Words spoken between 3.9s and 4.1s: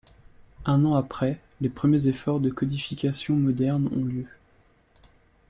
ont